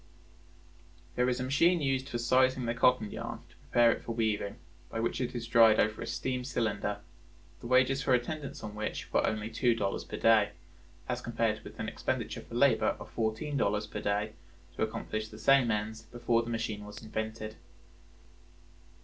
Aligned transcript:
There 1.13 1.29
is 1.29 1.39
a 1.39 1.43
machine 1.43 1.79
used 1.79 2.09
for 2.09 2.17
sizing 2.17 2.65
the 2.65 2.73
cotton 2.73 3.11
yarn 3.11 3.41
to 3.49 3.55
prepare 3.57 3.91
it 3.91 4.01
for 4.01 4.13
weaving, 4.13 4.55
by 4.89 4.99
which 4.99 5.21
it 5.21 5.35
is 5.35 5.45
dried 5.45 5.79
over 5.79 6.01
a 6.01 6.07
steam 6.07 6.43
cylinder, 6.43 7.01
the 7.59 7.67
wages 7.67 8.01
for 8.01 8.15
attendance 8.15 8.63
on 8.63 8.73
which 8.73 9.13
were 9.13 9.23
only 9.27 9.51
two 9.51 9.75
dollars 9.75 10.03
per 10.03 10.17
day, 10.17 10.53
as 11.07 11.21
compared 11.21 11.63
with 11.63 11.79
an 11.79 11.87
expenditure 11.87 12.41
for 12.41 12.55
labor 12.55 12.97
of 12.99 13.11
fourteen 13.11 13.57
dollars 13.57 13.85
per 13.85 14.01
day 14.01 14.33
to 14.75 14.81
accomplish 14.81 15.27
the 15.27 15.37
same 15.37 15.69
ends 15.69 16.01
before 16.01 16.41
the 16.41 16.49
machine 16.49 16.83
was 16.83 17.03
invented. 17.03 17.57